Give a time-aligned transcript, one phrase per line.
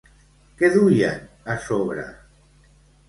[0.61, 1.21] Què duien
[1.57, 2.07] a sobre?